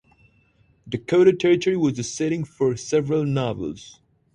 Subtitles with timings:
[0.89, 3.99] Dakota Territory was the setting for several novels.